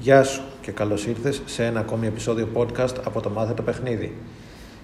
Γεια 0.00 0.22
σου 0.22 0.42
και 0.60 0.70
καλώς 0.70 1.06
ήρθες 1.06 1.42
σε 1.44 1.64
ένα 1.64 1.80
ακόμη 1.80 2.06
επεισόδιο 2.06 2.48
podcast 2.54 2.94
από 3.04 3.20
το 3.20 3.30
Μάθε 3.30 3.54
το 3.54 3.62
Παιχνίδι. 3.62 4.16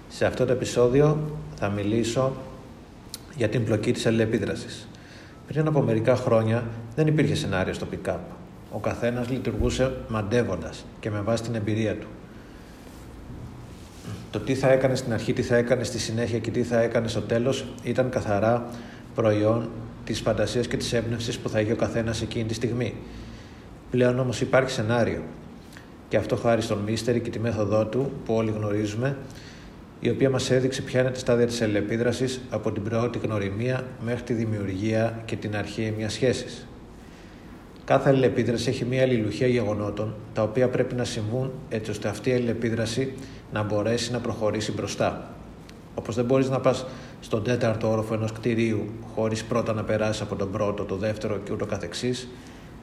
Σε 0.09 0.25
αυτό 0.25 0.45
το 0.45 0.51
επεισόδιο 0.51 1.17
θα 1.55 1.69
μιλήσω 1.69 2.33
για 3.35 3.49
την 3.49 3.63
πλοκή 3.65 3.91
της 3.91 4.05
αλληλεπίδρασης. 4.05 4.87
Πριν 5.47 5.67
από 5.67 5.81
μερικά 5.81 6.15
χρόνια 6.15 6.63
δεν 6.95 7.07
υπήρχε 7.07 7.35
σενάριο 7.35 7.73
στο 7.73 7.87
pick-up. 7.91 8.17
Ο 8.71 8.79
καθένας 8.79 9.29
λειτουργούσε 9.29 9.91
μαντεύοντας 10.07 10.85
και 10.99 11.09
με 11.09 11.21
βάση 11.21 11.43
την 11.43 11.55
εμπειρία 11.55 11.95
του. 11.95 12.07
Το 14.31 14.39
τι 14.39 14.55
θα 14.55 14.71
έκανε 14.71 14.95
στην 14.95 15.13
αρχή, 15.13 15.33
τι 15.33 15.41
θα 15.41 15.55
έκανε 15.55 15.83
στη 15.83 15.99
συνέχεια 15.99 16.39
και 16.39 16.51
τι 16.51 16.63
θα 16.63 16.81
έκανε 16.81 17.07
στο 17.07 17.21
τέλος 17.21 17.65
ήταν 17.83 18.09
καθαρά 18.09 18.65
προϊόν 19.15 19.69
της 20.05 20.19
φαντασίας 20.19 20.67
και 20.67 20.77
της 20.77 20.93
έμπνευσης 20.93 21.37
που 21.37 21.49
θα 21.49 21.59
είχε 21.59 21.71
ο 21.71 21.75
καθένας 21.75 22.21
εκείνη 22.21 22.45
τη 22.45 22.53
στιγμή. 22.53 22.93
Πλέον 23.91 24.19
όμως 24.19 24.41
υπάρχει 24.41 24.71
σενάριο 24.71 25.21
και 26.09 26.17
αυτό 26.17 26.35
χάρη 26.35 26.61
στον 26.61 26.77
Μίστερη 26.77 27.19
και 27.19 27.29
τη 27.29 27.39
μέθοδό 27.39 27.85
του 27.85 28.11
που 28.25 28.33
όλοι 28.33 28.51
γνωρίζουμε 28.51 29.17
η 29.99 30.09
οποία 30.09 30.29
μας 30.29 30.51
έδειξε 30.51 30.81
ποια 30.81 31.01
είναι 31.01 31.09
τα 31.09 31.19
στάδια 31.19 31.45
της 31.45 31.61
αλληλεπίδρασης 31.61 32.41
από 32.49 32.71
την 32.71 32.83
πρώτη 32.83 33.17
γνωριμία 33.17 33.85
μέχρι 34.05 34.23
τη 34.23 34.33
δημιουργία 34.33 35.21
και 35.25 35.35
την 35.35 35.55
αρχή 35.55 35.93
μιας 35.97 36.13
σχέσης. 36.13 36.67
Κάθε 37.85 38.09
αλληλεπίδραση 38.09 38.69
έχει 38.69 38.85
μια 38.85 39.01
αλληλουχία 39.01 39.47
γεγονότων 39.47 40.15
τα 40.33 40.41
οποία 40.41 40.69
πρέπει 40.69 40.95
να 40.95 41.03
συμβούν 41.03 41.51
έτσι 41.69 41.91
ώστε 41.91 42.07
αυτή 42.07 42.29
η 42.29 42.33
αλληλεπίδραση 42.33 43.13
να 43.53 43.63
μπορέσει 43.63 44.11
να 44.11 44.19
προχωρήσει 44.19 44.71
μπροστά. 44.71 45.31
Όπως 45.95 46.15
δεν 46.15 46.25
μπορείς 46.25 46.49
να 46.49 46.59
πας 46.59 46.85
στον 47.19 47.43
τέταρτο 47.43 47.91
όροφο 47.91 48.13
ενός 48.13 48.31
κτηρίου 48.31 48.89
χωρίς 49.15 49.43
πρώτα 49.43 49.73
να 49.73 49.83
περάσεις 49.83 50.21
από 50.21 50.35
τον 50.35 50.51
πρώτο, 50.51 50.83
το 50.83 50.95
δεύτερο 50.95 51.37
και 51.37 51.51
ούτω 51.53 51.65
καθεξής, 51.65 52.27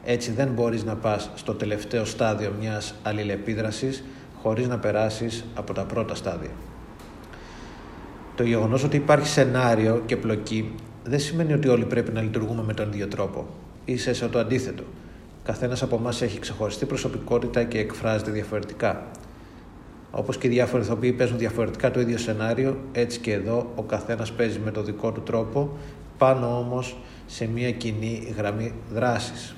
έτσι 0.05 0.33
δεν 0.33 0.49
μπορείς 0.49 0.85
να 0.85 0.97
πας 0.97 1.31
στο 1.35 1.55
τελευταίο 1.55 2.05
στάδιο 2.05 2.53
μιας 2.61 2.95
αλληλεπίδρασης 3.03 4.05
χωρίς 4.43 4.69
να 4.69 4.79
περάσεις 4.79 5.45
από 5.55 5.73
τα 5.73 5.83
πρώτα 5.83 6.15
στάδια. 6.15 6.51
Το 8.37 8.43
γεγονός 8.43 8.85
ότι 8.85 8.97
υπάρχει 8.97 9.27
σενάριο 9.27 10.03
και 10.07 10.17
πλοκή 10.17 10.75
δεν 11.05 11.19
σημαίνει 11.19 11.53
ότι 11.53 11.69
όλοι 11.69 11.85
πρέπει 11.85 12.13
να 12.13 12.23
λειτουργούμε 12.23 12.63
με 12.63 12.75
τον 12.75 12.93
ίδιο 12.93 13.09
τρόπο. 13.09 13.47
Είσαι 13.85 14.29
το 14.29 14.39
αντίθετο. 14.39 14.83
Καθένας 15.45 15.83
από 15.83 15.97
εμάς 15.97 16.23
έχει 16.23 16.39
ξεχωριστή 16.39 16.87
προσωπικότητα 16.87 17.63
και 17.65 17.79
εκφράζεται 17.79 18.31
διαφορετικά. 18.31 19.07
Όπως 20.11 20.39
και 20.39 20.47
οι 20.47 20.51
διάφοροι 20.51 20.83
ηθοποιοί 20.83 21.13
παίζουν 21.13 21.39
διαφορετικά 21.39 21.91
το 21.91 22.01
ίδιο 22.01 22.19
σενάριο, 22.19 22.77
έτσι 22.93 23.21
και 23.21 23.33
εδώ 23.33 23.73
ο 23.75 23.83
καθένας 23.83 24.33
παίζει 24.33 24.59
με 24.59 24.71
το 24.71 24.83
δικό 24.83 25.13
του 25.13 25.23
τρόπο, 25.23 25.77
πάνω 26.19 26.59
όμως 26.59 26.97
σε 27.27 27.47
μια 27.47 27.71
κοινή 27.71 28.35
γραμμή 28.37 28.73
δράσης. 28.93 29.55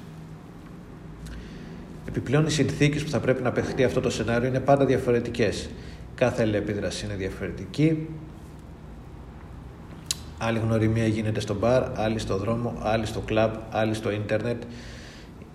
Επιπλέον, 2.17 2.47
οι 2.47 2.51
συνθήκες 2.51 3.03
που 3.03 3.11
θα 3.11 3.21
πρέπει 3.21 3.43
να 3.43 3.53
παιχτεί 3.53 3.85
αυτό 3.85 4.01
το 4.01 4.11
σενάριο 4.11 4.49
είναι 4.49 4.61
πάντα 4.61 4.85
διαφορετικές. 4.85 5.69
Κάθε 6.15 6.43
επίδραση 6.43 7.05
είναι 7.05 7.15
διαφορετική. 7.15 8.09
Άλλη 10.39 10.59
γνωριμία 10.59 11.07
γίνεται 11.07 11.41
στο 11.41 11.55
μπαρ, 11.55 11.99
άλλη 11.99 12.19
στο 12.19 12.37
δρόμο, 12.37 12.75
άλλη 12.83 13.07
στο 13.07 13.21
κλαμπ, 13.21 13.53
άλλη 13.71 13.95
στο 13.95 14.11
ίντερνετ. 14.11 14.63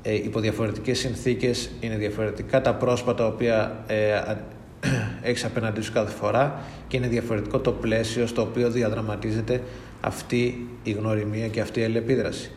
Ε, 0.01 0.13
υπό 0.13 0.39
διαφορετικές 0.39 0.99
συνθήκες 0.99 1.69
είναι 1.79 1.95
διαφορετικά 1.95 2.61
τα 2.61 2.75
πρόσωπα 2.75 3.13
τα 3.13 3.25
οποία 3.25 3.83
ε, 3.87 4.21
έχεις 5.29 5.45
απέναντί 5.45 5.81
σου 5.81 5.91
κάθε 5.91 6.15
φορά 6.15 6.61
και 6.87 6.97
είναι 6.97 7.07
διαφορετικό 7.07 7.59
το 7.59 7.71
πλαίσιο 7.71 8.27
στο 8.27 8.41
οποίο 8.41 8.69
διαδραματίζεται 8.69 9.63
αυτή 10.01 10.67
η 10.83 10.91
γνωριμία 10.91 11.47
και 11.47 11.61
αυτή 11.61 11.79
η 11.79 11.83
αλληλεπίδραση. 11.83 12.51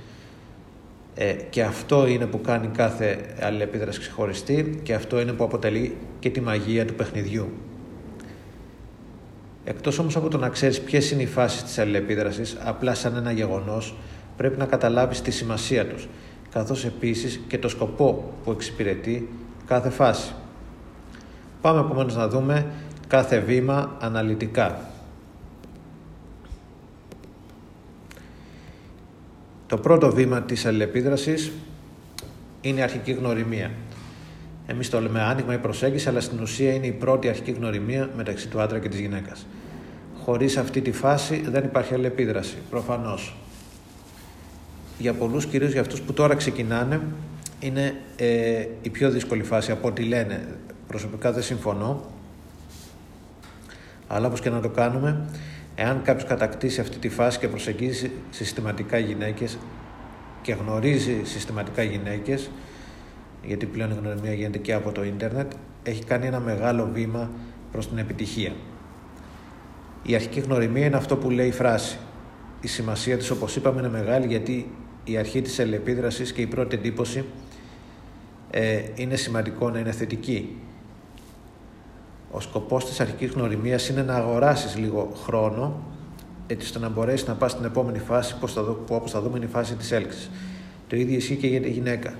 Ε, 1.14 1.32
και 1.32 1.62
αυτό 1.62 2.06
είναι 2.06 2.26
που 2.26 2.40
κάνει 2.40 2.66
κάθε 2.66 3.18
αλληλεπίδραση 3.40 4.00
ξεχωριστή 4.00 4.80
και 4.82 4.94
αυτό 4.94 5.20
είναι 5.20 5.32
που 5.32 5.44
αποτελεί 5.44 5.96
και 6.18 6.30
τη 6.30 6.40
μαγεία 6.40 6.84
του 6.84 6.94
παιχνιδιού. 6.94 7.52
Εκτός 9.64 9.98
όμως 9.98 10.16
από 10.16 10.28
το 10.28 10.38
να 10.38 10.48
ξέρεις 10.48 10.80
ποιες 10.80 11.10
είναι 11.10 11.22
οι 11.22 11.26
φάσεις 11.26 11.62
της 11.62 11.78
αλληλεπίδρασης, 11.78 12.56
απλά 12.64 12.94
σαν 12.94 13.16
ένα 13.16 13.32
γεγονός, 13.32 13.94
πρέπει 14.36 14.58
να 14.58 14.64
καταλάβεις 14.64 15.22
τη 15.22 15.30
σημασία 15.30 15.86
τους, 15.86 16.08
καθώς 16.50 16.84
επίσης 16.84 17.40
και 17.48 17.58
το 17.58 17.68
σκοπό 17.68 18.32
που 18.44 18.50
εξυπηρετεί 18.50 19.28
κάθε 19.66 19.90
φάση. 19.90 20.34
Πάμε 21.60 21.80
επομένως 21.80 22.16
να 22.16 22.28
δούμε 22.28 22.66
κάθε 23.06 23.38
βήμα 23.38 23.96
αναλυτικά. 24.00 24.93
Το 29.66 29.78
πρώτο 29.78 30.12
βήμα 30.12 30.42
της 30.42 30.66
αλληλεπίδρασης 30.66 31.52
είναι 32.60 32.78
η 32.78 32.82
αρχική 32.82 33.12
γνωριμία. 33.12 33.70
Εμείς 34.66 34.90
το 34.90 35.00
λέμε 35.00 35.20
άνοιγμα 35.20 35.54
ή 35.54 35.58
προσέγγιση, 35.58 36.08
αλλά 36.08 36.20
στην 36.20 36.40
ουσία 36.40 36.72
είναι 36.72 36.86
η 36.86 36.92
πρώτη 36.92 37.28
αρχική 37.28 37.50
γνωριμία 37.50 38.10
μεταξύ 38.16 38.48
του 38.48 38.60
άντρα 38.60 38.78
και 38.78 38.88
της 38.88 39.00
γυναίκας. 39.00 39.46
Χωρίς 40.24 40.56
αυτή 40.56 40.80
τη 40.80 40.92
φάση 40.92 41.44
δεν 41.50 41.64
υπάρχει 41.64 41.94
αλληλεπίδραση, 41.94 42.56
προφανώς. 42.70 43.36
Για 44.98 45.12
πολλούς, 45.14 45.46
κυρίως 45.46 45.72
για 45.72 45.80
αυτούς 45.80 46.00
που 46.00 46.12
τώρα 46.12 46.34
ξεκινάνε, 46.34 47.00
είναι 47.60 47.94
ε, 48.16 48.66
η 48.82 48.90
πιο 48.90 49.10
δύσκολη 49.10 49.42
φάση 49.42 49.70
από 49.70 49.88
ό,τι 49.88 50.02
λένε. 50.02 50.48
Προσωπικά 50.86 51.32
δεν 51.32 51.42
συμφωνώ. 51.42 52.10
Αλλά 54.06 54.26
όπως 54.26 54.40
και 54.40 54.50
να 54.50 54.60
το 54.60 54.68
κάνουμε, 54.68 55.28
εάν 55.74 56.02
κάποιος 56.02 56.28
κατακτήσει 56.28 56.80
αυτή 56.80 56.98
τη 56.98 57.08
φάση 57.08 57.38
και 57.38 57.48
προσεγγίζει 57.48 58.10
συστηματικά 58.30 58.98
γυναίκες 58.98 59.58
και 60.42 60.52
γνωρίζει 60.52 61.20
συστηματικά 61.24 61.82
γυναίκες, 61.82 62.50
γιατί 63.44 63.66
πλέον 63.66 63.90
η 63.90 63.94
γνωριμία 63.94 64.32
γίνεται 64.32 64.58
και 64.58 64.72
από 64.72 64.92
το 64.92 65.04
ίντερνετ, 65.04 65.52
έχει 65.82 66.04
κάνει 66.04 66.26
ένα 66.26 66.40
μεγάλο 66.40 66.90
βήμα 66.92 67.30
προς 67.72 67.88
την 67.88 67.98
επιτυχία. 67.98 68.52
Η 70.02 70.14
αρχική 70.14 70.40
γνωριμία 70.40 70.86
είναι 70.86 70.96
αυτό 70.96 71.16
που 71.16 71.30
λέει 71.30 71.48
η 71.48 71.52
φράση. 71.52 71.98
Η 72.60 72.66
σημασία 72.68 73.16
της, 73.16 73.30
όπως 73.30 73.56
είπαμε, 73.56 73.80
είναι 73.80 73.90
μεγάλη 73.90 74.26
γιατί 74.26 74.70
η 75.04 75.16
αρχή 75.16 75.42
της 75.42 75.58
ελεπίδρασης 75.58 76.32
και 76.32 76.40
η 76.40 76.46
πρώτη 76.46 76.76
εντύπωση 76.76 77.24
ε, 78.50 78.82
είναι 78.94 79.16
σημαντικό 79.16 79.70
να 79.70 79.78
είναι 79.78 79.92
θετική. 79.92 80.56
Ο 82.34 82.40
σκοπός 82.40 82.84
της 82.84 83.00
αρχικής 83.00 83.30
γνωριμίας 83.30 83.88
είναι 83.88 84.02
να 84.02 84.14
αγοράσεις 84.14 84.76
λίγο 84.76 85.12
χρόνο 85.24 85.82
έτσι 86.46 86.66
ώστε 86.66 86.78
να 86.78 86.88
μπορέσεις 86.88 87.26
να 87.26 87.34
πας 87.34 87.50
στην 87.50 87.64
επόμενη 87.64 87.98
φάση 87.98 88.36
που 88.38 88.48
όπως 88.88 89.10
θα 89.10 89.20
δούμε 89.20 89.36
είναι 89.36 89.46
η 89.46 89.48
φάση 89.48 89.74
της 89.74 89.92
έλξης. 89.92 90.30
Το 90.88 90.96
ίδιο 90.96 91.16
ισχύει 91.16 91.36
και 91.36 91.46
για 91.46 91.60
τη 91.60 91.70
γυναίκα. 91.70 92.14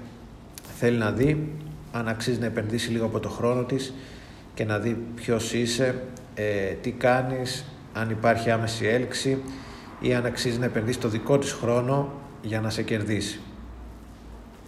Θέλει 0.79 0.97
να 0.97 1.11
δει 1.11 1.53
αν 1.93 2.09
αξίζει 2.09 2.39
να 2.39 2.47
επενδύσει 2.47 2.91
λίγο 2.91 3.05
από 3.05 3.21
το 3.21 3.29
χρόνο 3.29 3.63
της 3.63 3.95
και 4.55 4.65
να 4.65 4.79
δει 4.79 4.97
ποιος 5.15 5.53
είσαι, 5.53 6.03
ε, 6.35 6.73
τι 6.83 6.91
κάνεις, 6.91 7.65
αν 7.93 8.11
υπάρχει 8.11 8.51
άμεση 8.51 8.87
έλξη 8.87 9.43
ή 10.01 10.15
αν 10.15 10.27
αξίζει 10.27 10.59
να 10.59 10.65
επενδύσεις 10.65 11.01
το 11.01 11.09
δικό 11.09 11.39
της 11.39 11.53
χρόνο 11.53 12.13
για 12.43 12.61
να 12.61 12.71
σε 12.71 12.83
κερδίσει. 12.83 13.41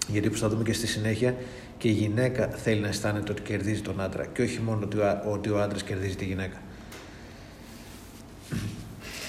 Γιατί 0.08 0.26
όπως 0.26 0.40
θα 0.40 0.48
δούμε 0.48 0.62
και 0.62 0.72
στη 0.72 0.86
συνέχεια 0.86 1.34
και 1.78 1.88
η 1.88 1.92
γυναίκα 1.92 2.46
θέλει 2.48 2.80
να 2.80 2.88
αισθάνεται 2.88 3.32
ότι 3.32 3.42
κερδίζει 3.42 3.80
τον 3.80 4.00
άντρα 4.00 4.26
και 4.26 4.42
όχι 4.42 4.60
μόνο 4.60 4.88
ότι 5.32 5.50
ο 5.50 5.60
άντρας 5.60 5.82
κερδίζει 5.82 6.16
τη 6.16 6.24
γυναίκα. 6.24 6.56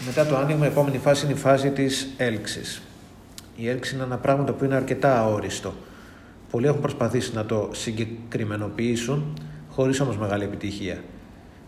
Μετά 0.06 0.26
το 0.26 0.38
άνοιγμα, 0.38 0.66
η 0.66 0.68
επόμενη 0.68 0.98
φάση 0.98 1.26
είναι 1.26 1.34
η 1.34 1.38
φάση 1.38 1.70
της 1.72 2.08
έλξης. 2.18 2.82
Η 3.56 3.70
έλξη 3.70 3.96
είναι 3.96 4.04
ένα 4.04 4.18
πράγμα 4.18 4.44
το 4.44 4.52
οποίο 4.52 4.66
είναι 4.66 4.76
αρκετά 4.76 5.20
αόριστο. 5.20 5.74
Πολλοί 6.52 6.68
έχουν 6.68 6.82
προσπαθήσει 6.82 7.34
να 7.34 7.46
το 7.46 7.70
συγκεκριμενοποιήσουν, 7.74 9.34
χωρίς 9.70 10.00
όμως 10.00 10.18
μεγάλη 10.18 10.44
επιτυχία. 10.44 11.04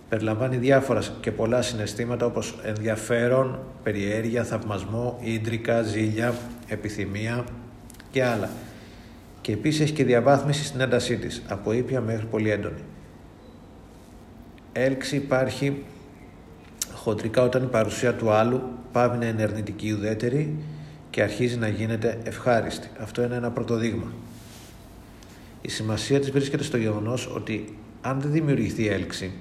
Περιλαμβάνει 0.10 0.58
διάφορα 0.58 1.02
και 1.22 1.32
πολλά 1.32 1.62
συναισθήματα 1.62 2.26
όπως 2.26 2.60
ενδιαφέρον, 2.64 3.60
περιέργεια, 3.84 4.44
θαυμασμό, 4.44 5.20
ίντρικα, 5.22 5.82
ζήλια, 5.82 6.34
επιθυμία 6.68 7.46
και 8.12 8.24
άλλα. 8.24 8.50
Και 9.50 9.56
επίσης 9.56 9.80
έχει 9.80 9.94
και 9.94 10.04
διαβάθμιση 10.04 10.64
στην 10.64 10.80
έντασή 10.80 11.18
της, 11.18 11.42
από 11.48 11.72
ήπια 11.72 12.02
μέχρι 12.02 12.26
πολύ 12.26 12.50
έντονη. 12.50 12.82
Έλξη 14.72 15.16
υπάρχει 15.16 15.84
χοντρικά 16.94 17.44
όταν 17.44 17.64
η 17.64 17.66
παρουσία 17.66 18.14
του 18.14 18.32
άλλου 18.32 18.62
πάβει 18.92 19.18
να 19.18 19.26
είναι 19.26 19.42
αρνητική 19.42 19.92
ουδέτερη 19.92 20.56
και 21.10 21.22
αρχίζει 21.22 21.58
να 21.58 21.68
γίνεται 21.68 22.20
ευχάριστη. 22.24 22.90
Αυτό 23.00 23.24
είναι 23.24 23.36
ένα 23.36 23.52
πρώτο 23.52 23.76
δείγμα. 23.76 24.12
Η 25.62 25.70
σημασία 25.70 26.20
της 26.20 26.32
βρίσκεται 26.32 26.64
στο 26.64 26.78
γεγονός 26.78 27.32
ότι 27.36 27.78
αν 28.02 28.22
δεν 28.22 28.32
δημιουργηθεί 28.32 28.88
έλξη, 28.88 29.32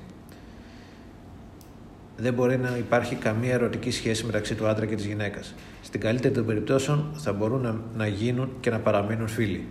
δεν 2.16 2.34
μπορεί 2.34 2.58
να 2.58 2.76
υπάρχει 2.76 3.14
καμία 3.14 3.52
ερωτική 3.52 3.90
σχέση 3.90 4.24
μεταξύ 4.24 4.54
του 4.54 4.66
άντρα 4.66 4.86
και 4.86 4.94
της 4.94 5.04
γυναίκας. 5.04 5.54
Στην 5.82 6.00
καλύτερη 6.00 6.34
των 6.34 6.46
περιπτώσεων 6.46 7.10
θα 7.14 7.32
μπορούν 7.32 7.60
να, 7.60 7.80
να 7.96 8.06
γίνουν 8.06 8.50
και 8.60 8.70
να 8.70 8.78
παραμείνουν 8.78 9.28
φίλοι. 9.28 9.66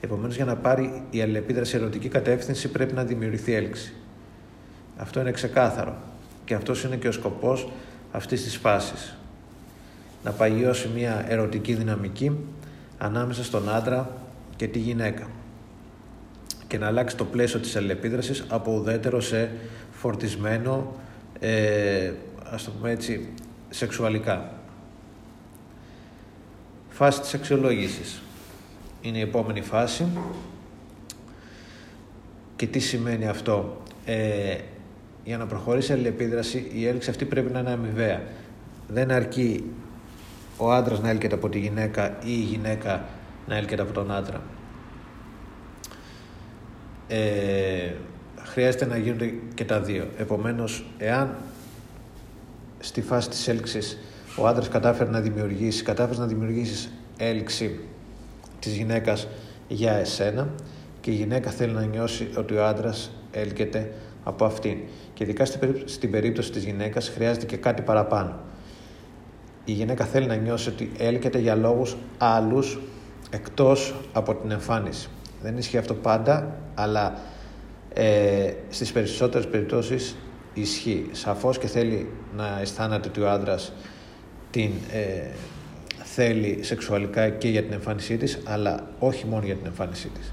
Επομένως, 0.00 0.36
για 0.36 0.44
να 0.44 0.56
πάρει 0.56 1.02
η 1.10 1.22
αλληλεπίδραση 1.22 1.76
ερωτική 1.76 2.08
κατεύθυνση 2.08 2.68
πρέπει 2.68 2.94
να 2.94 3.04
δημιουργηθεί 3.04 3.52
έλξη. 3.52 3.92
Αυτό 4.96 5.20
είναι 5.20 5.30
ξεκάθαρο. 5.30 5.96
Και 6.44 6.54
αυτός 6.54 6.84
είναι 6.84 6.96
και 6.96 7.08
ο 7.08 7.12
σκοπός 7.12 7.68
αυτής 8.12 8.42
της 8.42 8.56
φάσης. 8.56 9.16
Να 10.24 10.30
παγιώσει 10.30 10.88
μια 10.94 11.24
ερωτική 11.28 11.74
δυναμική 11.74 12.36
ανάμεσα 12.98 13.44
στον 13.44 13.68
άντρα 13.68 14.10
και 14.56 14.66
τη 14.66 14.78
γυναίκα. 14.78 15.26
και 16.66 16.78
να 16.78 16.86
αλλάξει 16.86 17.16
το 17.16 17.24
πλαίσιο 17.24 17.60
της 17.60 17.76
αλληλεπίδρασης 17.76 18.44
από 18.48 18.72
ουδέτερο 18.72 19.20
σε 19.20 19.50
φορτισμένο, 19.92 20.94
ε, 21.40 22.12
ας 22.50 22.64
το 22.64 22.70
πούμε 22.70 22.90
έτσι, 22.90 23.28
σεξουαλικά. 23.68 24.52
Φάση 26.90 27.20
της 27.20 27.34
αξιολόγησης. 27.34 28.22
Είναι 29.00 29.18
η 29.18 29.20
επόμενη 29.20 29.60
φάση. 29.60 30.06
Και 32.56 32.66
τι 32.66 32.78
σημαίνει 32.78 33.28
αυτό; 33.28 33.82
Ε, 34.04 34.56
για 35.24 35.36
να 35.38 35.46
προχωρήσει 35.46 35.90
η 35.90 35.94
αλληλεπίδραση, 35.94 36.70
η 36.72 36.86
έλξη 36.86 37.10
αυτή 37.10 37.24
πρέπει 37.24 37.52
να 37.52 37.58
είναι 37.58 37.70
αμοιβαία. 37.70 38.22
Δεν 38.88 39.10
αρκεί 39.10 39.64
ο 40.56 40.72
άντρας 40.72 41.00
να 41.00 41.08
έλκεται 41.08 41.34
από 41.34 41.48
τη 41.48 41.58
γυναίκα 41.58 42.08
ή 42.08 42.32
η 42.32 42.44
γυναίκα 42.50 43.04
να 43.46 43.56
έλκεται 43.56 43.82
από 43.82 43.92
τον 43.92 44.12
άντρα. 44.12 44.42
Ε, 47.08 47.92
χρειάζεται 48.44 48.86
να 48.86 48.96
γίνονται 48.96 49.32
και 49.54 49.64
τα 49.64 49.80
δύο. 49.80 50.08
Επομένως, 50.18 50.84
εάν 50.98 51.36
στη 52.78 53.02
φάση 53.02 53.28
της 53.28 53.48
έλξης 53.48 53.98
ο 54.36 54.46
άντρας 54.46 54.68
κατάφερε 54.68 55.10
να 55.10 55.20
δημιουργήσει, 55.20 55.82
κατάφερες 55.82 56.18
να 56.18 56.26
δημιουργήσεις 56.26 56.92
έλξη 57.16 57.80
της 58.58 58.76
γυναίκας 58.76 59.28
για 59.68 59.92
εσένα 59.92 60.48
και 61.00 61.10
η 61.10 61.14
γυναίκα 61.14 61.50
θέλει 61.50 61.72
να 61.72 61.82
νιώσει 61.84 62.28
ότι 62.36 62.54
ο 62.54 62.66
άντρας 62.66 63.10
έλκεται 63.30 63.92
από 64.24 64.44
αυτήν. 64.44 64.78
Και 65.14 65.24
ειδικά 65.24 65.44
στην 65.84 66.10
περίπτωση 66.10 66.50
της 66.50 66.64
γυναίκας 66.64 67.08
χρειάζεται 67.08 67.46
και 67.46 67.56
κάτι 67.56 67.82
παραπάνω. 67.82 68.40
Η 69.64 69.72
γυναίκα 69.72 70.04
θέλει 70.04 70.26
να 70.26 70.34
νιώσει 70.34 70.68
ότι 70.68 70.92
έλκεται 70.98 71.38
για 71.38 71.54
λόγους 71.54 71.96
άλλους 72.18 72.80
εκτός 73.30 73.94
από 74.12 74.34
την 74.34 74.50
εμφάνιση. 74.50 75.08
Δεν 75.42 75.56
ισχύει 75.56 75.76
αυτό 75.78 75.94
πάντα, 75.94 76.56
αλλά 76.74 77.18
ε, 77.94 78.52
στις 78.68 78.92
περισσότερες 78.92 79.48
περιπτώσεις 79.48 80.16
ισχύει. 80.54 81.08
Σαφώς 81.12 81.58
και 81.58 81.66
θέλει 81.66 82.08
να 82.36 82.60
αισθάνεται 82.60 83.08
ότι 83.08 83.20
ο 83.20 83.30
άντρας 83.30 83.72
την 84.50 84.70
ε, 84.92 85.30
θέλει 86.20 86.58
σεξουαλικά 86.60 87.28
και 87.28 87.48
για 87.48 87.62
την 87.62 87.72
εμφάνισή 87.72 88.16
της, 88.16 88.38
αλλά 88.44 88.86
όχι 88.98 89.26
μόνο 89.26 89.44
για 89.44 89.54
την 89.54 89.66
εμφάνισή 89.66 90.08
της. 90.08 90.32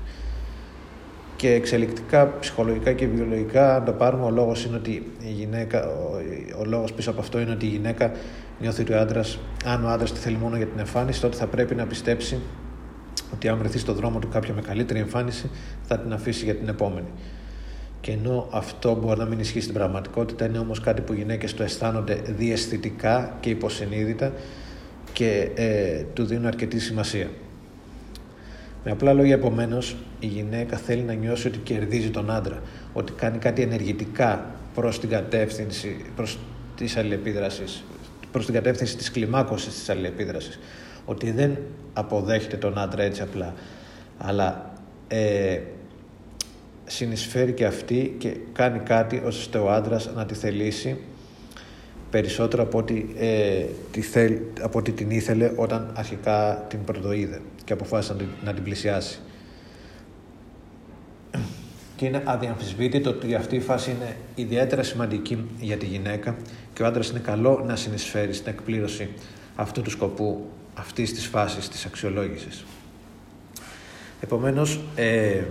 Και 1.36 1.54
εξελικτικά, 1.54 2.34
ψυχολογικά 2.40 2.94
και 2.94 3.08
βιολογικά, 3.08 3.76
αν 3.76 3.86
το 3.86 3.92
πάρουμε, 3.92 4.24
ο 4.24 4.30
λόγος, 4.30 4.66
είναι 4.66 4.76
ότι 4.76 5.12
η 5.20 5.32
γυναίκα, 5.32 5.88
ο, 5.88 6.22
ο 6.60 6.66
λόγος 6.66 6.94
πίσω 6.94 7.10
από 7.10 7.20
αυτό 7.20 7.40
είναι 7.40 7.52
ότι 7.52 7.66
η 7.66 7.70
γυναίκα 7.70 8.12
νιώθει 8.60 8.82
ότι 8.82 8.94
ο 8.94 9.00
άντρας, 9.00 9.40
αν 9.66 9.86
ο 9.86 9.90
άντρας 9.90 10.12
τη 10.14 10.20
θέλει 10.20 10.38
μόνο 10.38 10.58
για 10.58 10.66
την 10.66 10.80
εμφάνιση, 10.80 11.22
τότε 11.22 11.36
θα 11.36 11.48
πρέπει 11.48 11.76
να 11.76 11.86
πιστέψει 11.86 12.40
ότι 13.34 13.48
αν 13.48 13.58
βρεθεί 13.58 13.78
στον 13.78 13.96
δρόμο 13.96 14.20
του 14.20 14.30
κάποια 14.30 14.54
με 14.54 14.62
καλύτερη 14.62 15.00
εμφάνιση, 15.00 15.50
θα 15.82 16.00
την 16.00 16.14
αφήσει 16.14 16.44
για 16.44 16.56
την 16.56 16.68
επόμενη. 16.68 17.08
Και 18.02 18.12
ενώ 18.12 18.48
αυτό 18.52 18.96
μπορεί 18.96 19.20
να 19.20 19.26
μην 19.26 19.40
ισχύει 19.40 19.62
στην 19.62 19.74
πραγματικότητα, 19.74 20.46
είναι 20.46 20.60
όμως 20.60 20.80
κάτι 20.80 21.02
που 21.02 21.14
οι 21.14 21.16
γυναίκες 21.16 21.54
το 21.54 21.64
αισθάνονται 21.64 22.22
διαισθητικά 22.26 23.38
και 23.40 23.50
υποσυνείδητα 23.50 24.32
και 25.16 25.50
ε, 25.56 26.04
του 26.14 26.26
δίνουν 26.26 26.46
αρκετή 26.46 26.80
σημασία. 26.80 27.30
Με 28.84 28.92
απλά 28.92 29.14
λόγια, 29.14 29.34
επομένως, 29.34 29.96
η 30.20 30.28
γυναίκα 30.28 30.78
θέλει 30.78 31.02
να 31.02 31.14
νιώσει 31.14 31.48
ότι 31.48 31.58
κερδίζει 31.58 32.10
τον 32.10 32.32
άντρα, 32.32 32.62
ότι 32.94 33.12
κάνει 33.12 33.38
κάτι 33.38 33.62
ενεργητικά 33.62 34.46
προς 34.74 35.00
την 35.00 35.10
κατεύθυνση 35.10 36.06
προς 36.16 36.40
τη 36.76 36.94
αλληλεπίδραση, 36.98 37.64
προς 38.32 38.46
την 38.46 38.54
κατεύθυνση 38.54 38.98
της 38.98 39.12
κλιμάκωσης 39.12 39.74
της 39.74 39.90
αλληλεπίδρασης. 39.90 40.60
Ότι 41.06 41.32
δεν 41.32 41.58
αποδέχεται 41.94 42.58
τον 42.58 42.78
άντρα 42.78 43.04
έτσι 43.04 43.22
απλά, 43.22 43.54
αλλά 44.18 44.74
ε, 45.08 45.60
συνεισφέρει 46.86 47.52
και 47.52 47.66
αυτή 47.66 48.16
και 48.18 48.38
κάνει 48.54 48.80
κάτι 48.80 49.22
ώστε 49.26 49.58
ο 49.58 49.72
άντρας 49.72 50.10
να 50.16 50.26
τη 50.26 50.34
θελήσει 50.34 50.98
περισσότερο 52.16 52.64
από 52.64 52.78
ό,τι, 52.78 53.06
ε, 53.18 53.66
τη 53.92 54.02
θέλ, 54.02 54.38
από 54.62 54.80
ό,τι 54.80 54.92
την 54.92 55.10
ήθελε 55.10 55.52
όταν 55.56 55.92
αρχικά 55.96 56.66
την 56.70 56.84
πρωτοείδε 56.84 57.42
και 57.64 57.74
αποφάσισε 57.74 58.14
να 58.14 58.20
την, 58.20 58.28
να 58.44 58.54
την 58.54 58.64
πλησιάσει. 58.64 59.20
Και 61.96 62.06
είναι 62.06 62.22
αδιαμφισβήτητο 62.26 63.10
ότι 63.10 63.36
αυτή 63.36 63.56
η 63.56 63.60
φάση 63.60 63.92
είναι 63.92 64.16
ιδιαίτερα 64.36 64.84
σημαντική 64.84 65.50
για 65.60 65.78
τη 65.78 65.86
γυναίκα 65.86 66.36
και 66.74 66.84
ο 66.84 66.86
άντρας 66.86 67.10
είναι 67.10 67.20
καλό 67.20 67.64
να 67.68 67.76
συνεισφέρει 67.76 68.34
στην 68.34 68.52
εκπλήρωση 68.52 69.10
αυτού 69.56 69.82
του 69.82 69.90
σκοπού 69.90 70.46
αυτής 70.74 71.14
της 71.14 71.26
φάσης 71.26 71.70
της 71.70 71.86
αξιολόγησης. 71.86 72.66
Επομένως, 74.22 74.80
ε, 74.96 75.42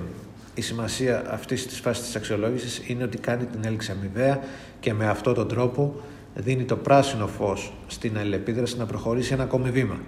η 0.54 0.60
σημασία 0.60 1.24
αυτής 1.30 1.66
της 1.66 1.80
φάσης 1.80 2.04
της 2.04 2.16
αξιολόγησης 2.16 2.82
είναι 2.86 3.04
ότι 3.04 3.18
κάνει 3.18 3.44
την 3.44 3.60
έλξη 3.64 3.90
αμοιβαία 3.90 4.40
και 4.80 4.94
με 4.94 5.08
αυτόν 5.08 5.34
τον 5.34 5.48
τρόπο 5.48 5.94
δίνει 6.34 6.64
το 6.64 6.76
πράσινο 6.76 7.26
φως 7.26 7.72
στην 7.86 8.18
αλληλεπίδραση 8.18 8.76
να 8.76 8.86
προχωρήσει 8.86 9.32
ένα 9.32 9.42
ακόμη 9.42 9.70
βήμα. 9.70 10.00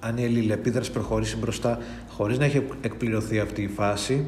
Αν 0.00 0.16
η 0.16 0.24
αλληλεπίδραση 0.24 0.90
προχωρήσει 0.90 1.36
μπροστά 1.36 1.78
χωρίς 2.08 2.38
να 2.38 2.44
έχει 2.44 2.62
εκπληρωθεί 2.80 3.40
αυτή 3.40 3.62
η 3.62 3.68
φάση, 3.68 4.26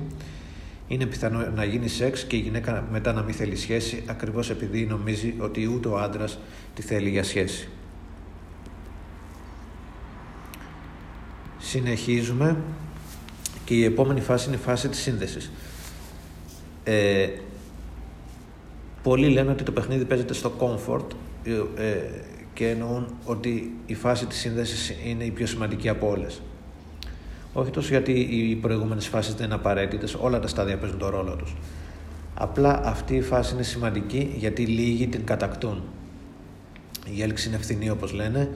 είναι 0.89 1.07
πιθανό 1.07 1.51
να 1.55 1.65
γίνει 1.65 1.89
σεξ 1.89 2.25
και 2.25 2.37
η 2.37 2.39
γυναίκα 2.39 2.87
μετά 2.91 3.13
να 3.13 3.23
μην 3.23 3.35
θέλει 3.35 3.57
σχέση 3.57 4.03
ακριβώς 4.07 4.51
επειδή 4.51 4.85
νομίζει 4.85 5.35
ότι 5.39 5.67
ούτε 5.67 5.89
ο 5.89 5.99
άντρας 5.99 6.39
τη 6.75 6.83
θέλει 6.83 7.09
για 7.09 7.25
σχέση. 7.25 7.69
Συνεχίζουμε 11.59 12.57
και 13.65 13.75
η 13.75 13.85
επόμενη 13.85 14.21
φάση 14.21 14.47
είναι 14.47 14.57
η 14.57 14.59
φάση 14.59 14.89
της 14.89 15.01
σύνδεσης. 15.01 15.51
Ε, 16.85 17.29
πολλοί 19.03 19.29
λένε 19.29 19.51
ότι 19.51 19.63
το 19.63 19.73
παιχνίδι 19.73 20.05
παίζεται 20.05 20.35
στο 20.35 20.53
comfort 20.59 21.07
ε, 21.77 21.95
και 22.55 22.69
εννοούν 22.69 23.15
ότι 23.25 23.77
η 23.87 23.95
φάση 23.95 24.27
της 24.27 24.39
σύνδεσης 24.39 24.95
είναι 25.05 25.25
η 25.25 25.31
πιο 25.31 25.47
σημαντική 25.47 25.89
από 25.89 26.11
όλες. 26.11 26.41
Όχι 27.53 27.71
τόσο 27.71 27.89
γιατί 27.89 28.13
οι 28.13 28.55
προηγούμενες 28.55 29.07
φάσεις 29.07 29.35
δεν 29.35 29.45
είναι 29.47 29.55
απαραίτητες, 29.55 30.15
όλα 30.15 30.41
τα 30.41 30.49
στάδια 30.49 30.79
παίζουν 30.79 30.99
τον 30.99 31.09
ρόλο 31.09 31.37
τους. 31.37 31.57
Απλά 32.35 32.81
αυτή 32.85 33.17
η 33.17 33.23
φάση 33.23 33.55
είναι 33.55 33.63
σημαντική 33.63 34.35
γιατί 34.37 34.67
λίγοι 34.67 35.07
την 35.07 35.25
κατακτούν. 35.25 35.83
Η 37.15 37.23
έλξη 37.23 37.49
είναι 37.49 37.57
ευθυνή 37.57 37.91
όπως 37.91 38.13
λένε 38.13 38.51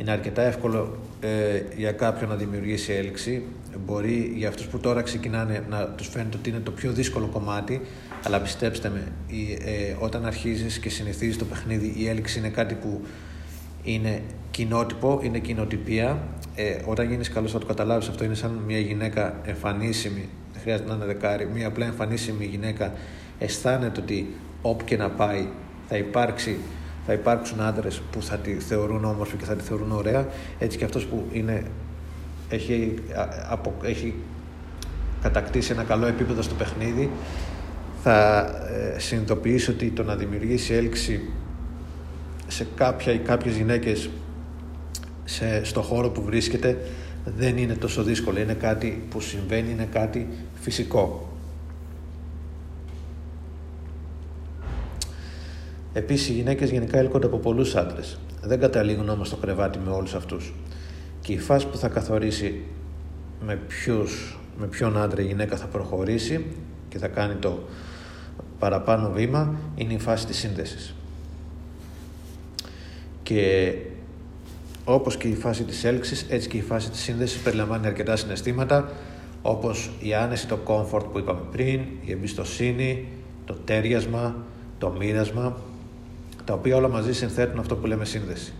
είναι 0.00 0.10
αρκετά 0.10 0.42
εύκολο 0.42 0.98
ε, 1.20 1.62
για 1.76 1.92
κάποιον 1.92 2.30
να 2.30 2.36
δημιουργήσει 2.36 2.92
έλξη. 2.92 3.42
Μπορεί 3.86 4.32
για 4.36 4.48
αυτούς 4.48 4.66
που 4.66 4.78
τώρα 4.78 5.02
ξεκινάνε 5.02 5.64
να 5.68 5.86
τους 5.86 6.08
φαίνεται 6.08 6.36
ότι 6.36 6.50
είναι 6.50 6.58
το 6.58 6.70
πιο 6.70 6.92
δύσκολο 6.92 7.26
κομμάτι, 7.26 7.80
αλλά 8.24 8.40
πιστέψτε 8.40 8.88
με, 8.88 9.12
η, 9.26 9.52
ε, 9.52 9.96
όταν 9.98 10.26
αρχίζεις 10.26 10.78
και 10.78 10.88
συνηθίζεις 10.88 11.38
το 11.38 11.44
παιχνίδι, 11.44 11.94
η 11.96 12.08
έλξη 12.08 12.38
είναι 12.38 12.48
κάτι 12.48 12.74
που 12.74 13.00
είναι 13.82 14.22
κοινότυπο, 14.50 15.20
είναι 15.22 15.38
κοινοτυπία. 15.38 16.22
Ε, 16.54 16.76
όταν 16.84 17.08
γίνεις 17.08 17.30
καλός 17.30 17.52
θα 17.52 17.58
το 17.58 17.66
καταλάβεις, 17.66 18.08
αυτό 18.08 18.24
είναι 18.24 18.34
σαν 18.34 18.62
μια 18.66 18.78
γυναίκα 18.78 19.40
εμφανίσιμη, 19.44 20.28
δεν 20.52 20.60
χρειάζεται 20.62 20.88
να 20.88 20.94
είναι 20.94 21.04
δεκάρι, 21.04 21.46
μια 21.54 21.66
απλά 21.66 21.86
εμφανίσιμη 21.86 22.44
γυναίκα 22.44 22.92
αισθάνεται 23.38 24.00
ότι 24.00 24.34
όπου 24.62 24.84
και 24.84 24.96
να 24.96 25.10
πάει 25.10 25.46
θα 25.88 25.96
υπάρξει 25.96 26.56
θα 27.06 27.12
υπάρξουν 27.12 27.60
άντρες 27.60 28.00
που 28.12 28.22
θα 28.22 28.36
τη 28.36 28.52
θεωρούν 28.52 29.04
όμορφη 29.04 29.36
και 29.36 29.44
θα 29.44 29.54
τη 29.54 29.64
θεωρούν 29.64 29.92
ωραία, 29.92 30.26
έτσι 30.58 30.78
και 30.78 30.84
αυτός 30.84 31.06
που 31.06 31.24
είναι, 31.32 31.62
έχει, 32.48 32.94
απο, 33.48 33.74
έχει 33.82 34.14
κατακτήσει 35.22 35.72
ένα 35.72 35.82
καλό 35.82 36.06
επίπεδο 36.06 36.42
στο 36.42 36.54
παιχνίδι, 36.54 37.10
θα 38.02 38.38
ε, 38.94 38.98
συνειδητοποιήσει 38.98 39.70
ότι 39.70 39.90
το 39.90 40.02
να 40.02 40.16
δημιουργήσει 40.16 40.74
έλξη 40.74 41.20
σε 42.46 42.66
κάποια 42.74 43.12
ή 43.12 43.18
κάποιες 43.18 43.56
γυναίκες 43.56 44.10
σε, 45.24 45.64
στο 45.64 45.82
χώρο 45.82 46.08
που 46.10 46.22
βρίσκεται 46.22 46.78
δεν 47.24 47.56
είναι 47.56 47.74
τόσο 47.74 48.02
δύσκολο. 48.02 48.40
Είναι 48.40 48.54
κάτι 48.54 49.02
που 49.10 49.20
συμβαίνει, 49.20 49.70
είναι 49.70 49.88
κάτι 49.92 50.28
φυσικό. 50.60 51.29
Επίσης, 55.92 56.28
οι 56.28 56.32
γυναίκες 56.32 56.70
γενικά 56.70 56.98
έλκονται 56.98 57.26
από 57.26 57.36
πολλούς 57.36 57.74
άντρες. 57.74 58.18
Δεν 58.42 58.60
καταλήγουν 58.60 59.08
όμως 59.08 59.26
στο 59.26 59.36
κρεβάτι 59.36 59.78
με 59.84 59.90
όλους 59.90 60.14
αυτούς. 60.14 60.54
Και 61.20 61.32
η 61.32 61.38
φάση 61.38 61.66
που 61.66 61.76
θα 61.76 61.88
καθορίσει 61.88 62.62
με, 63.44 63.58
ποιους, 63.68 64.38
με 64.58 64.66
ποιον 64.66 64.96
άντρα 64.96 65.22
η 65.22 65.24
γυναίκα 65.24 65.56
θα 65.56 65.66
προχωρήσει 65.66 66.44
και 66.88 66.98
θα 66.98 67.08
κάνει 67.08 67.34
το 67.34 67.58
παραπάνω 68.58 69.10
βήμα 69.10 69.54
είναι 69.74 69.92
η 69.92 69.98
φάση 69.98 70.26
της 70.26 70.38
σύνδεσης. 70.38 70.94
Και 73.22 73.74
όπως 74.84 75.16
και 75.16 75.28
η 75.28 75.34
φάση 75.34 75.64
της 75.64 75.84
έλξης, 75.84 76.26
έτσι 76.28 76.48
και 76.48 76.56
η 76.56 76.62
φάση 76.62 76.90
της 76.90 77.00
σύνδεσης 77.00 77.40
περιλαμβάνει 77.40 77.86
αρκετά 77.86 78.16
συναισθήματα 78.16 78.92
όπως 79.42 79.90
η 80.00 80.14
άνεση, 80.14 80.46
το 80.46 80.58
comfort 80.66 81.04
που 81.12 81.18
είπαμε 81.18 81.40
πριν, 81.50 81.80
η 82.04 82.12
εμπιστοσύνη, 82.12 83.08
το 83.44 83.54
τέριασμα, 83.64 84.36
το 84.78 84.94
μοίρασμα 84.98 85.56
τα 86.50 86.56
οποία 86.56 86.76
όλα 86.76 86.88
μαζί 86.88 87.14
συνθέτουν 87.14 87.58
αυτό 87.58 87.76
που 87.76 87.86
λέμε 87.86 88.04
σύνδεση. 88.04 88.52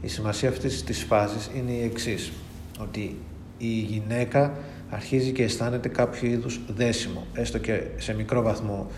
Η 0.00 0.08
σημασία 0.08 0.48
αυτής 0.48 0.84
της 0.84 1.02
φάσης 1.02 1.50
είναι 1.56 1.70
η 1.70 1.82
εξής 1.82 2.32
ότι 2.80 3.18
η 3.58 3.66
γυναίκα 3.66 4.52
αρχίζει 4.90 5.32
και 5.32 5.42
αισθάνεται 5.42 5.88
κάποιο 5.88 6.28
είδους 6.28 6.60
δέσιμο, 6.76 7.26
έστω 7.32 7.58
και 7.58 7.82
σε 7.96 8.14
μικρό 8.14 8.42
βαθμό 8.42 8.90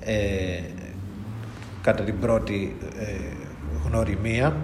ε, 0.00 0.60
κατά 1.82 2.04
την 2.04 2.18
πρώτη 2.18 2.76
ε, 2.98 3.12
γνωριμία 3.88 4.56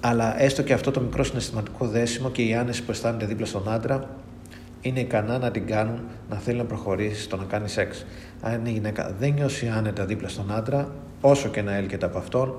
αλλά 0.00 0.42
έστω 0.42 0.62
και 0.62 0.72
αυτό 0.72 0.90
το 0.90 1.00
μικρό 1.00 1.24
συναισθηματικό 1.24 1.86
δέσιμο 1.86 2.30
και 2.30 2.42
η 2.42 2.54
άνεση 2.54 2.82
που 2.84 2.90
αισθάνεται 2.90 3.26
δίπλα 3.26 3.46
στον 3.46 3.68
άντρα 3.68 4.08
είναι 4.80 5.00
ικανά 5.00 5.38
να 5.38 5.50
την 5.50 5.66
κάνουν 5.66 6.00
να 6.30 6.36
θέλει 6.36 6.58
να 6.58 6.64
προχωρήσει 6.64 7.22
στο 7.22 7.36
να 7.36 7.44
κάνει 7.44 7.68
σεξ. 7.68 8.04
Αν 8.40 8.66
η 8.66 8.70
γυναίκα 8.70 9.14
δεν 9.18 9.32
νιώσει 9.32 9.68
άνετα 9.68 10.04
δίπλα 10.04 10.28
στον 10.28 10.52
άντρα, 10.52 10.92
όσο 11.20 11.48
και 11.48 11.62
να 11.62 11.74
έλκεται 11.74 12.06
από 12.06 12.18
αυτόν, 12.18 12.54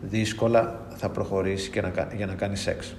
δύσκολα 0.00 0.80
θα 0.96 1.08
προχωρήσει 1.08 1.70
και 1.70 1.80
να, 1.80 1.92
για 2.16 2.26
να 2.26 2.34
κάνει 2.34 2.56
σεξ. 2.56 2.96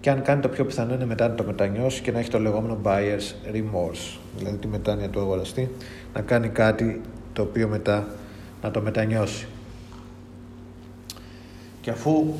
Και 0.00 0.10
αν 0.10 0.22
κάνει 0.22 0.40
το 0.40 0.48
πιο 0.48 0.64
πιθανό 0.64 0.94
είναι 0.94 1.06
μετά 1.06 1.28
να 1.28 1.34
το 1.34 1.44
μετανιώσει 1.44 2.02
και 2.02 2.12
να 2.12 2.18
έχει 2.18 2.30
το 2.30 2.38
λεγόμενο 2.38 2.78
buyer's 2.82 3.54
remorse, 3.54 4.18
δηλαδή 4.36 4.56
τη 4.56 4.66
μετάνοια 4.66 5.08
του 5.08 5.20
αγοραστή, 5.20 5.70
να 6.14 6.20
κάνει 6.20 6.48
κάτι 6.48 7.00
το 7.32 7.42
οποίο 7.42 7.68
μετά 7.68 8.06
να 8.62 8.70
το 8.70 8.80
μετανιώσει. 8.80 9.46
Και 11.80 11.90
αφού 11.90 12.34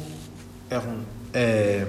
έχουν 0.68 0.94
ε, 1.32 1.84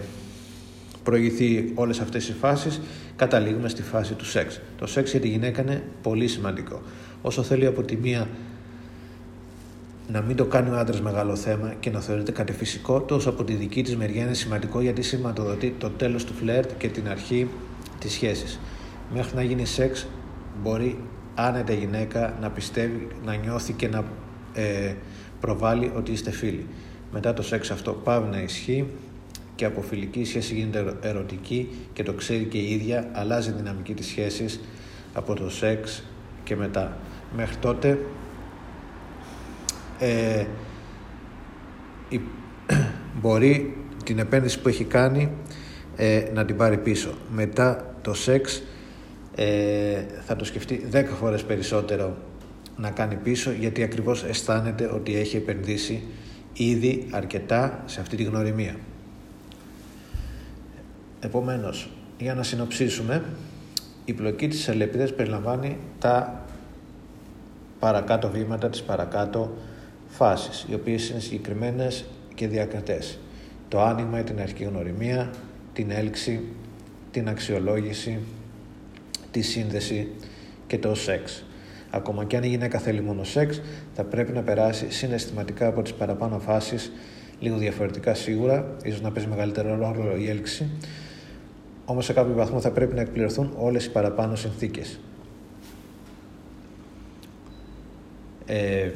προηγηθεί 1.03 1.71
όλες 1.75 1.99
αυτές 1.99 2.27
οι 2.27 2.33
φάσεις, 2.33 2.81
καταλήγουμε 3.15 3.69
στη 3.69 3.81
φάση 3.81 4.13
του 4.13 4.25
σεξ. 4.25 4.61
Το 4.77 4.87
σεξ 4.87 5.11
για 5.11 5.19
τη 5.19 5.27
γυναίκα 5.27 5.61
είναι 5.61 5.83
πολύ 6.01 6.27
σημαντικό. 6.27 6.81
Όσο 7.21 7.43
θέλει 7.43 7.65
από 7.65 7.81
τη 7.83 7.95
μία 7.95 8.27
να 10.07 10.21
μην 10.21 10.35
το 10.35 10.45
κάνει 10.45 10.69
ο 10.69 10.77
άντρας 10.77 11.01
μεγάλο 11.01 11.35
θέμα 11.35 11.73
και 11.79 11.89
να 11.89 11.99
θεωρείται 11.99 12.31
κάτι 12.31 12.53
φυσικό, 12.53 13.01
τόσο 13.01 13.29
από 13.29 13.43
τη 13.43 13.53
δική 13.53 13.83
της 13.83 13.95
μεριά 13.95 14.23
είναι 14.23 14.33
σημαντικό 14.33 14.81
γιατί 14.81 15.01
σηματοδοτεί 15.01 15.75
το 15.77 15.89
τέλος 15.89 16.25
του 16.25 16.33
φλερτ 16.33 16.71
και 16.77 16.87
την 16.87 17.09
αρχή 17.09 17.49
της 17.99 18.11
σχέσης. 18.11 18.59
Μέχρι 19.13 19.35
να 19.35 19.43
γίνει 19.43 19.65
σεξ, 19.65 20.07
μπορεί 20.63 20.97
άνετα 21.35 21.73
γυναίκα 21.73 22.37
να 22.41 22.49
πιστεύει, 22.49 23.07
να 23.25 23.35
νιώθει 23.35 23.73
και 23.73 23.87
να 23.87 24.03
ε, 24.53 24.93
προβάλλει 25.39 25.91
ότι 25.95 26.11
είστε 26.11 26.31
φίλοι. 26.31 26.65
Μετά 27.11 27.33
το 27.33 27.41
σεξ 27.41 27.71
αυτό 27.71 27.91
πάβει 27.91 28.29
να 28.29 28.41
ισχύει 28.41 28.85
και 29.55 29.65
από 29.65 29.81
φιλική 29.81 30.23
σχέση 30.23 30.53
γίνεται 30.53 30.93
ερωτική 31.01 31.69
και 31.93 32.03
το 32.03 32.13
ξέρει 32.13 32.43
και 32.43 32.57
η 32.57 32.71
ίδια, 32.71 33.09
αλλάζει 33.13 33.49
η 33.49 33.53
δυναμική 33.53 33.93
της 33.93 34.07
σχέσης 34.07 34.59
από 35.13 35.33
το 35.33 35.49
σεξ 35.49 36.03
και 36.43 36.55
μετά. 36.55 36.97
Μέχρι 37.35 37.55
τότε 37.55 37.99
ε, 39.99 40.45
μπορεί 43.21 43.77
την 44.03 44.19
επένδυση 44.19 44.61
που 44.61 44.67
έχει 44.67 44.83
κάνει 44.83 45.31
ε, 45.95 46.23
να 46.33 46.45
την 46.45 46.55
πάρει 46.55 46.77
πίσω. 46.77 47.13
Μετά 47.31 47.95
το 48.01 48.13
σεξ 48.13 48.63
ε, 49.35 50.03
θα 50.25 50.35
το 50.35 50.45
σκεφτεί 50.45 50.87
10 50.91 51.03
φορές 51.19 51.43
περισσότερο 51.43 52.17
να 52.77 52.89
κάνει 52.89 53.15
πίσω 53.15 53.51
γιατί 53.51 53.83
ακριβώς 53.83 54.23
αισθάνεται 54.23 54.91
ότι 54.93 55.15
έχει 55.15 55.37
επενδύσει 55.37 56.03
ήδη 56.53 57.07
αρκετά 57.11 57.83
σε 57.85 58.01
αυτή 58.01 58.15
τη 58.15 58.23
γνωριμία. 58.23 58.75
Επομένως, 61.19 61.89
για 62.17 62.33
να 62.33 62.43
συνοψίσουμε, 62.43 63.23
η 64.05 64.13
πλοκή 64.13 64.47
της 64.47 64.67
ελεπίδας 64.67 65.13
περιλαμβάνει 65.13 65.77
τα 65.99 66.43
παρακάτω 67.79 68.29
βήματα, 68.29 68.69
τις 68.69 68.83
παρακάτω 68.83 69.51
φάσεις, 70.07 70.65
οι 70.69 70.73
οποίες 70.73 71.09
είναι 71.09 71.19
συγκεκριμένες 71.19 72.05
και 72.35 72.47
διακρατές. 72.47 73.19
Το 73.67 73.81
άνοιγμα, 73.81 74.19
την 74.19 74.41
αρχική 74.41 74.63
γνωριμία, 74.63 75.29
την 75.73 75.91
έλξη, 75.91 76.41
την 77.11 77.29
αξιολόγηση, 77.29 78.19
τη 79.31 79.41
σύνδεση 79.41 80.11
και 80.67 80.77
το 80.77 80.95
σεξ. 80.95 81.43
Ακόμα 81.89 82.25
και 82.25 82.37
αν 82.37 82.43
η 82.43 82.47
γυναίκα 82.47 82.79
θέλει 82.79 83.01
μόνο 83.01 83.23
σεξ, 83.23 83.61
θα 83.93 84.03
πρέπει 84.03 84.31
να 84.31 84.41
περάσει 84.41 84.91
συναισθηματικά 84.91 85.67
από 85.67 85.81
τις 85.81 85.93
παραπάνω 85.93 86.39
φάσεις, 86.39 86.91
λίγο 87.39 87.57
διαφορετικά 87.57 88.13
σίγουρα, 88.13 88.75
ίσως 88.83 89.01
να 89.01 89.11
παίζει 89.11 89.29
μεγαλύτερο 89.29 89.75
ρόλο 89.75 90.15
η 90.17 90.29
έλξη, 90.29 90.69
όμως 91.85 92.05
σε 92.05 92.13
κάποιο 92.13 92.33
βαθμό 92.33 92.59
θα 92.59 92.71
πρέπει 92.71 92.95
να 92.95 93.01
εκπληρωθούν 93.01 93.53
όλες 93.57 93.85
οι 93.85 93.91
παραπάνω 93.91 94.35
συνθήκες. 94.35 94.99
Ε, 98.45 98.89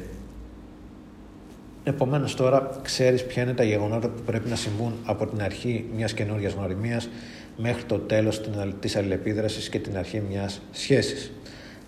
Επομένως, 1.84 2.34
τώρα 2.34 2.70
ξέρεις 2.82 3.24
ποια 3.24 3.42
είναι 3.42 3.52
τα 3.52 3.64
γεγονότα 3.64 4.08
που 4.08 4.22
πρέπει 4.26 4.48
να 4.48 4.56
συμβούν 4.56 4.92
από 5.04 5.26
την 5.26 5.42
αρχή 5.42 5.84
μιας 5.96 6.14
καινούργια 6.14 6.48
γνωριμίας 6.48 7.08
μέχρι 7.56 7.82
το 7.82 7.98
τέλος 7.98 8.40
της 8.80 8.96
αλληλεπίδρασης 8.96 9.68
και 9.68 9.78
την 9.78 9.96
αρχή 9.96 10.22
μιας 10.28 10.60
σχέσης. 10.70 11.32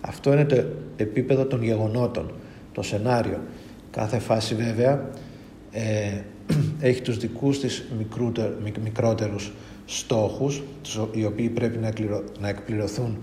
Αυτό 0.01 0.33
είναι 0.33 0.45
το 0.45 0.63
επίπεδο 0.97 1.45
των 1.45 1.63
γεγονότων, 1.63 2.33
το 2.71 2.81
σενάριο. 2.81 3.39
Κάθε 3.91 4.19
φάση 4.19 4.55
βέβαια 4.55 5.09
ε, 5.71 6.21
έχει 6.79 7.01
τους 7.01 7.17
δικούς 7.17 7.59
της 7.59 7.83
μικρότερους 8.83 9.51
στόχους 9.85 10.63
οι 11.11 11.25
οποίοι 11.25 11.49
πρέπει 11.49 11.77
να, 11.77 11.93
να 12.39 12.49
εκπληρωθούν 12.49 13.17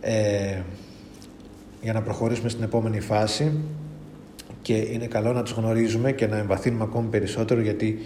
ε, 0.00 0.60
για 1.82 1.92
να 1.92 2.02
προχωρήσουμε 2.02 2.48
στην 2.48 2.62
επόμενη 2.62 3.00
φάση. 3.00 3.52
Και 4.62 4.76
είναι 4.76 5.06
καλό 5.06 5.32
να 5.32 5.42
τους 5.42 5.52
γνωρίζουμε 5.52 6.12
και 6.12 6.26
να 6.26 6.36
εμβαθύνουμε 6.36 6.84
ακόμη 6.84 7.08
περισσότερο 7.08 7.60
γιατί 7.60 7.98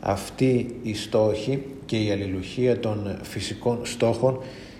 αυτή 0.00 0.76
η 0.82 0.94
στόχη 0.94 1.62
και 1.86 1.96
η 1.96 2.10
αλληλουχία 2.10 2.78
των 2.78 3.18
φυσικών 3.22 3.78
στόχων 3.82 4.38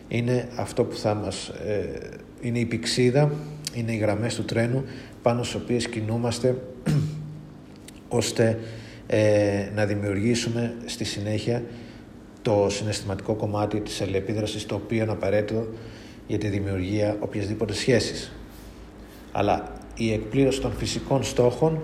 είναι 0.09 0.49
αυτό 0.57 0.85
που 0.85 0.97
θα 0.97 1.15
μας 1.15 1.49
ε, 1.49 2.01
είναι 2.41 2.59
η 2.59 2.65
πηξίδα, 2.65 3.33
είναι 3.75 3.93
οι 3.93 3.97
γραμμές 3.97 4.35
του 4.35 4.45
τρένου 4.45 4.85
πάνω 5.23 5.43
στις 5.43 5.61
οποίες 5.61 5.89
κινούμαστε 5.89 6.57
ώστε 8.13 8.59
ε, 9.07 9.69
να 9.75 9.87
δημιουργήσουμε 9.87 10.75
στη 10.85 11.05
συνέχεια 11.05 11.63
το 12.43 12.67
συναισθηματικό 12.71 13.35
κομμάτι 13.35 13.81
της 13.81 14.01
αλληλεπίδρασης 14.01 14.67
το 14.67 14.75
οποίο 14.75 15.03
είναι 15.03 15.13
απαραίτητο 15.13 15.67
για 16.27 16.39
τη 16.39 16.49
δημιουργία 16.49 17.17
οποιασδήποτε 17.21 17.73
σχέσης. 17.73 18.33
Αλλά 19.33 19.73
η 19.95 20.13
εκπλήρωση 20.13 20.61
των 20.61 20.73
φυσικών 20.73 21.25
στόχων 21.25 21.81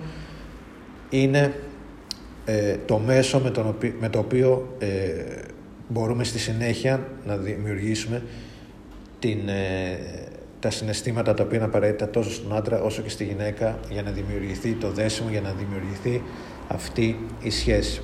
είναι 1.10 1.54
ε, 2.44 2.76
το 2.86 2.98
μέσο 2.98 3.38
με, 3.38 3.50
τον 3.50 3.76
με 4.00 4.08
το 4.08 4.18
οποίο 4.18 4.76
ε, 4.78 4.88
μπορούμε 5.88 6.24
στη 6.24 6.38
συνέχεια 6.38 7.08
να 7.26 7.36
δημιουργήσουμε 7.36 8.22
την, 9.18 9.48
ε, 9.48 9.98
τα 10.60 10.70
συναισθήματα 10.70 11.34
τα 11.34 11.42
οποία 11.42 11.56
είναι 11.56 11.66
απαραίτητα 11.66 12.10
τόσο 12.10 12.30
στον 12.30 12.56
άντρα 12.56 12.82
όσο 12.82 13.02
και 13.02 13.08
στη 13.08 13.24
γυναίκα 13.24 13.78
για 13.90 14.02
να 14.02 14.10
δημιουργηθεί 14.10 14.72
το 14.72 14.90
δέσιμο, 14.90 15.28
για 15.30 15.40
να 15.40 15.52
δημιουργηθεί 15.52 16.22
αυτή 16.68 17.18
η 17.42 17.50
σχέση. 17.50 18.00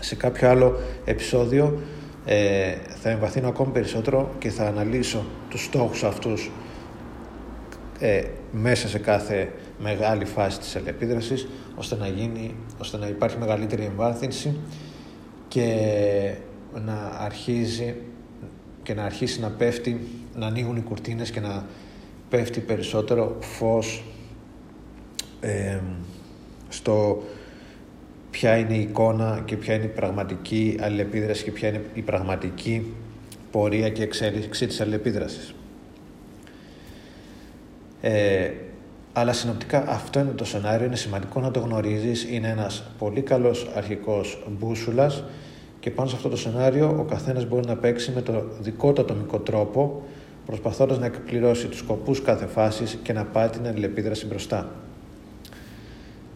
Σε 0.00 0.14
κάποιο 0.14 0.48
άλλο 0.48 0.78
επεισόδιο 1.04 1.80
ε, 2.24 2.74
θα 3.02 3.10
εμβαθύνω 3.10 3.48
ακόμη 3.48 3.72
περισσότερο 3.72 4.30
και 4.38 4.50
θα 4.50 4.66
αναλύσω 4.66 5.24
τους 5.48 5.64
στόχους 5.64 6.04
αυτούς 6.04 6.50
ε, 7.98 8.22
μέσα 8.52 8.88
σε 8.88 8.98
κάθε 8.98 9.52
μεγάλη 9.78 10.24
φάση 10.24 10.58
της 10.58 10.76
αλληλεπίδρασης 10.76 11.48
ώστε 11.74 11.96
να, 11.96 12.08
γίνει, 12.08 12.54
ώστε 12.80 12.96
να 12.96 13.06
υπάρχει 13.06 13.38
μεγαλύτερη 13.38 13.84
εμβάθυνση 13.84 14.56
και 15.48 15.76
να 16.84 17.16
αρχίζει 17.18 17.94
και 18.82 18.94
να 18.94 19.04
αρχίσει 19.04 19.40
να 19.40 19.48
πέφτει, 19.48 20.00
να 20.36 20.46
ανοίγουν 20.46 20.76
οι 20.76 20.80
κουρτίνες 20.80 21.30
και 21.30 21.40
να 21.40 21.64
πέφτει 22.28 22.60
περισσότερο 22.60 23.36
φως 23.40 24.04
ε, 25.40 25.78
στο 26.68 27.22
ποια 28.30 28.56
είναι 28.56 28.74
η 28.74 28.80
εικόνα 28.80 29.42
και 29.44 29.56
ποια 29.56 29.74
είναι 29.74 29.84
η 29.84 29.88
πραγματική 29.88 30.76
αλληλεπίδραση 30.80 31.44
και 31.44 31.50
ποια 31.50 31.68
είναι 31.68 31.84
η 31.94 32.00
πραγματική 32.00 32.94
πορεία 33.50 33.88
και 33.88 34.02
εξέλιξη 34.02 34.66
της 34.66 34.80
αλληλεπίδρασης. 34.80 35.54
Ε, 38.00 38.50
αλλά 39.12 39.32
συνοπτικά 39.32 39.84
αυτό 39.88 40.20
είναι 40.20 40.30
το 40.30 40.44
σενάριο, 40.44 40.86
είναι 40.86 40.96
σημαντικό 40.96 41.40
να 41.40 41.50
το 41.50 41.60
γνωρίζεις, 41.60 42.24
είναι 42.30 42.48
ένας 42.48 42.84
πολύ 42.98 43.20
καλός 43.20 43.70
αρχικός 43.74 44.42
μπούσουλας 44.48 45.24
και 45.80 45.90
πάνω 45.90 46.08
σε 46.08 46.16
αυτό 46.16 46.28
το 46.28 46.36
σενάριο 46.36 46.96
ο 46.98 47.04
καθένας 47.04 47.46
μπορεί 47.46 47.66
να 47.66 47.76
παίξει 47.76 48.12
με 48.14 48.22
το 48.22 48.44
δικό 48.60 48.92
του 48.92 49.00
ατομικό 49.00 49.38
τρόπο 49.38 50.02
προσπαθώντας 50.46 50.98
να 50.98 51.06
εκπληρώσει 51.06 51.66
τους 51.66 51.78
σκοπούς 51.78 52.22
κάθε 52.22 52.46
φάσης 52.46 52.98
και 53.02 53.12
να 53.12 53.24
πάει 53.24 53.48
την 53.48 53.66
αλληλεπίδραση 53.66 54.26
μπροστά. 54.26 54.70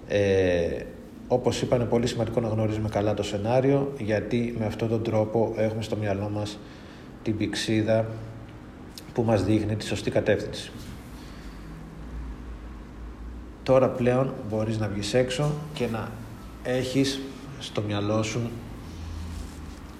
Ε, 0.08 0.82
όπως 1.28 1.62
είπα 1.62 1.76
είναι 1.76 1.84
πολύ 1.84 2.06
σημαντικό 2.06 2.40
να 2.40 2.48
γνωρίζουμε 2.48 2.88
καλά 2.88 3.14
το 3.14 3.22
σενάριο 3.22 3.92
γιατί 3.98 4.54
με 4.58 4.66
αυτόν 4.66 4.88
τον 4.88 5.02
τρόπο 5.02 5.54
έχουμε 5.56 5.82
στο 5.82 5.96
μυαλό 5.96 6.28
μας 6.28 6.58
την 7.22 7.36
πηξίδα 7.36 8.06
που 9.12 9.22
μας 9.22 9.44
δείχνει 9.44 9.76
τη 9.76 9.84
σωστή 9.84 10.10
κατεύθυνση. 10.10 10.70
Τώρα 13.62 13.88
πλέον 13.88 14.32
μπορείς 14.50 14.78
να 14.78 14.88
βγεις 14.88 15.14
έξω 15.14 15.52
και 15.74 15.86
να 15.86 16.10
έχεις 16.62 17.20
στο 17.58 17.82
μυαλό 17.82 18.22
σου 18.22 18.40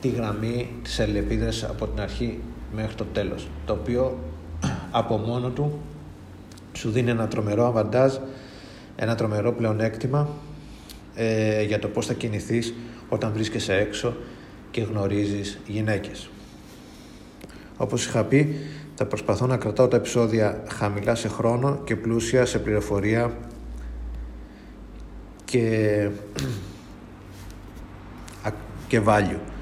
τη 0.00 0.08
γραμμή 0.08 0.68
της 0.82 1.00
αλληλεπίδρασης 1.00 1.64
από 1.64 1.86
την 1.86 2.00
αρχή 2.00 2.40
μέχρι 2.74 2.94
το 2.94 3.04
τέλος, 3.04 3.48
το 3.66 3.72
οποίο 3.72 4.18
από 4.90 5.16
μόνο 5.16 5.48
του 5.48 5.80
σου 6.72 6.90
δίνει 6.90 7.10
ένα 7.10 7.28
τρομερό 7.28 7.66
αβαντάζ, 7.66 8.14
ένα 8.96 9.14
τρομερό 9.14 9.52
πλεονέκτημα 9.52 10.28
ε, 11.14 11.62
για 11.62 11.78
το 11.78 11.88
πώς 11.88 12.06
θα 12.06 12.14
κινηθείς 12.14 12.74
όταν 13.08 13.32
βρίσκεσαι 13.32 13.74
έξω 13.74 14.16
και 14.70 14.80
γνωρίζεις 14.80 15.58
γυναίκες. 15.66 16.28
Όπως 17.76 18.06
είχα 18.06 18.24
πει, 18.24 18.56
θα 18.94 19.06
προσπαθώ 19.06 19.46
να 19.46 19.56
κρατάω 19.56 19.88
τα 19.88 19.96
επεισόδια 19.96 20.62
χαμηλά 20.72 21.14
σε 21.14 21.28
χρόνο 21.28 21.80
και 21.84 21.96
πλούσια 21.96 22.44
σε 22.44 22.58
πληροφορία 22.58 23.36
και, 25.44 26.08
και 28.88 29.00
value. 29.06 29.55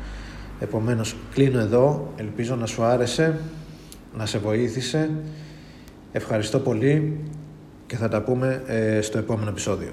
Επομένως, 0.64 1.16
κλείνω 1.34 1.58
εδώ. 1.58 2.12
Ελπίζω 2.16 2.56
να 2.56 2.66
σου 2.66 2.82
άρεσε, 2.82 3.38
να 4.16 4.26
σε 4.26 4.38
βοήθησε. 4.38 5.10
Ευχαριστώ 6.12 6.58
πολύ 6.58 7.20
και 7.86 7.96
θα 7.96 8.08
τα 8.08 8.22
πούμε 8.22 8.62
ε, 8.66 9.00
στο 9.00 9.18
επόμενο 9.18 9.50
επεισόδιο. 9.50 9.92